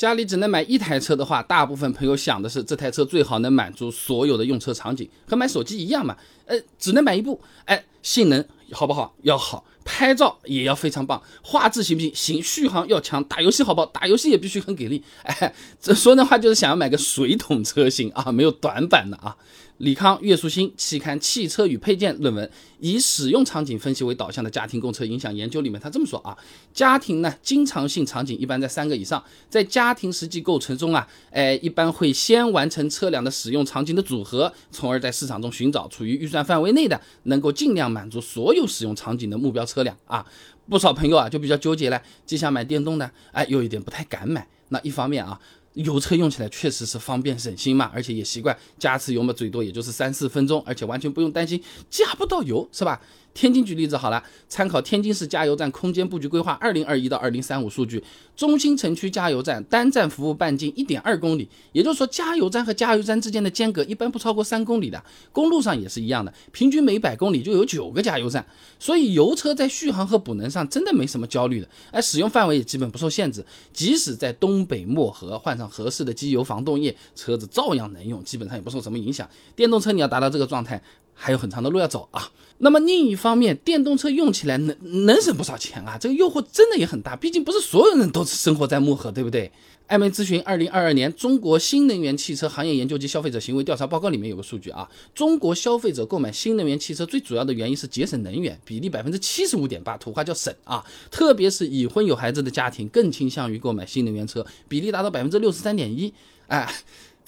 [0.00, 6.16] 家里只能买一台车的话，大部分朋友想的是这台车最好能满足所有的用车场景，和买手机一样嘛。
[6.46, 8.42] 呃，只能买一部，哎，性能
[8.72, 9.14] 好不好？
[9.24, 12.14] 要好，拍照也要非常棒，画质行不行？
[12.14, 13.86] 行，续航要强，打游戏好不好？
[13.88, 15.04] 打游戏也必须很给力。
[15.22, 19.36] 哎，这说的话就是想要买个水桶车型啊，没有短板的啊。
[19.80, 26.36] 李康、岳树新期刊《汽车与配件》论文，以使用场景分析为导向的家庭购车影响研究里面，他这么说啊：
[26.74, 40.26] 家庭呢，经常性场景一般在三个以上，在家庭实际构成中啊，哎，一般会先完成车辆的使用场景的组合，从而在市场中寻找处于预算范围内的，能够尽量满足所有使用场景的目标车辆啊。
[40.68, 44.46] 不少朋友啊就比较纠结了，既想买电动的，哎，又有点不太敢买。
[44.68, 45.40] 那一方面啊。
[45.74, 53.00] 油车用起来确实是方便省心嘛，而且也习惯加次油嘛，最多也就是三四分钟，而且完全不用担心加不到油，是吧？
[53.32, 58.02] 天津举例子好了，参考天津市加油站空间布局规划二零二一到二零三五数据，
[58.36, 65.02] 中心城区加油站单站服务半径一点二公里，也就是说加油站和加油站之间的间隔一般不超过三公里的。
[65.32, 68.44] 公路上也是一样的，平均每百公里就有九个加油站，
[68.78, 71.68] 所以油车在续航和补能上真的没什么焦虑的。
[71.92, 79.28] 而，使用范围也基本不受限制，即使在东北漠河换上合适的机油防冻液，车子照样能用，基本上也不受什么影响。
[79.54, 80.82] 电动车你要达到这个状态。
[81.20, 82.32] 还有很长的路要走啊。
[82.62, 84.76] 那么另一方面，电动车用起来能
[85.06, 85.96] 能省不少钱啊。
[85.98, 89.50] 这个诱惑真的也很大，毕竟不是所有人都生活在漠河，对不对？
[89.86, 100.84] 艾媒咨询二零二二年中国新能源汽车行业研究及消费者行为调查报告里面有个数据啊，中国消费者购买新能源汽车最主要的原因是节省能源，比例百分之七十五点八，土话叫省啊。
[101.10, 106.12] 特别是已婚有孩子的家庭更倾向于购买新能源车，比例达到百分之六十三点一，
[106.48, 106.72] 哎。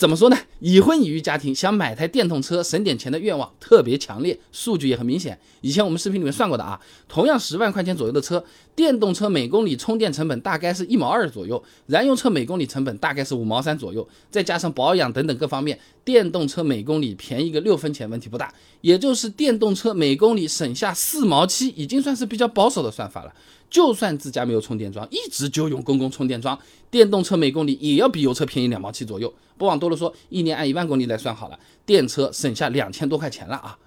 [0.02, 0.36] 怎么说呢？
[0.58, 5.38] 已婚已育家庭想买台电动车省点钱的愿望特别强烈，数据也很明显。
[5.60, 18.52] 以前我们视频里面算过的啊，同样十万块钱左右的车，电动车每公里充电成本大概是一毛二左右，燃油车每公里成本大概是五毛三左右，再加上保养等等各方面，电动车每公里便宜个六分钱问题不大。
[18.80, 23.32] 也就是电动车每公里省下四毛七，已经算是比较保守的算法了。
[23.72, 26.56] 就算自家没有充电桩，一直就用公共充电桩，
[26.90, 29.32] 电动车每公里也要比油车便宜两毛七左右。
[29.56, 33.78] 不往多了说，一年按一万公里来算好了，电车省下两千多块钱了啊。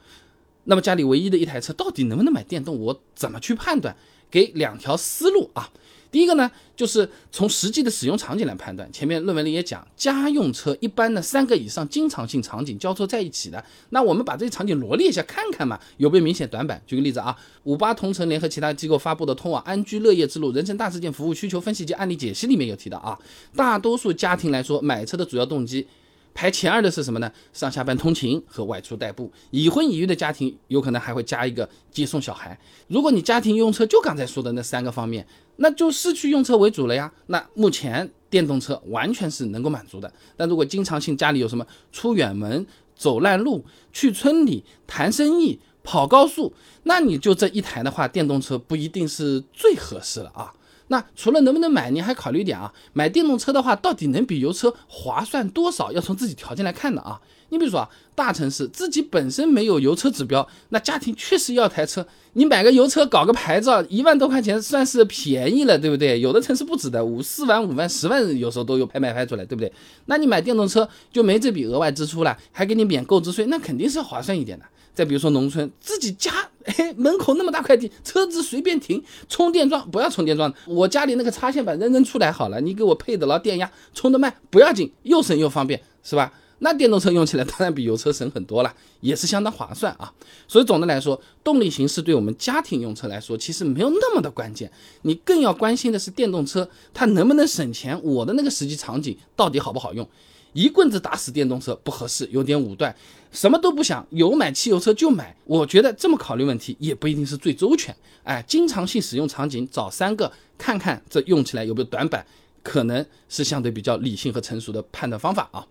[0.64, 2.80] 那么家里唯一的一台车，到底能不能买电动？
[2.80, 3.96] 我怎么去判断？
[4.32, 5.70] 给两条思路啊。
[6.16, 8.90] 第一个呢，就是从实际的使用场景来判断。
[8.94, 13.62] 前面论文里也讲，家用车一般呢三个以上经常性场景交错在一起的。
[13.90, 16.82] 那我们把这些场景罗列一下，看看嘛，有没有明显短板？
[16.88, 23.20] 举个例子啊，五八同城联合其他机构发布的《通往安居乐业之路：人生大事件服务需求分析及案例解析》里面有提到啊，
[23.54, 25.86] 大多数家庭来说，买车的主要动机。
[26.36, 27.32] 排前二的是什么呢？
[27.54, 29.32] 上下班通勤和外出代步。
[29.52, 32.60] 已婚已育的家庭有可能还会加一个接送小孩。
[32.90, 35.26] 如果你家庭用车就刚才说的那三个方面，
[35.56, 37.10] 那就市区用车为主了呀。
[37.28, 40.14] 那目前电动车完全是能够满足的。
[40.36, 42.68] 但如果经常性家里有什么出远门、
[42.98, 43.64] 走烂路、
[43.94, 46.54] 去村里谈生意、跑高速，
[46.84, 50.54] 那你就这一台的话，电动车不一定是最合适了啊。
[50.88, 52.72] 那除了能不能买，你还考虑一点啊？
[52.94, 55.92] 买电动车的话，到底能比油车划算多少？
[55.92, 57.20] 要从自己条件来看的啊。
[57.50, 62.06] 你比如说啊，大城市自己本身没有油车指标，那家庭确实要台车。
[62.34, 66.20] 你买个油车搞个牌照，一万多块钱算是便宜了，对不对？
[66.20, 69.72] 有的城市不止的，五四万、五万、十万，有时候都有拍卖拍出来，对不对？
[70.06, 74.66] 那你买电动车就没这笔额外支出了，还给你免购置税，那肯定是划算一点的。
[74.94, 76.32] 再比如说农村，自己家
[76.66, 86.34] 哎门口那么大块地，车子随便停，充电桩不要充电桩，我家里那个插线板扔扔出来好了，你给我配得了电压，充得慢不要紧，又省又方便，是吧？
[86.60, 90.12] 那电动车用起来当然比油车省很多了，也是相当划算啊。
[90.48, 94.72] 所以总的来说，动力形式对我们家庭用车来说，其实没有那么的关键，
[95.02, 100.08] 你更要关心的是电动车它能不能省钱，我的那个实际场景到底好不好用。
[100.56, 102.96] 一棍子打死电动车不合适，有点武断，
[103.30, 105.36] 什么都不想，有买汽油车就买。
[105.44, 107.94] 我觉得这么考虑问题也不一定是最周全。
[108.24, 112.26] 哎，经常性使用场景找三个，看看这用起来有没有短板，
[112.64, 115.68] 可能是相对比较理性和成熟的判断方法啊。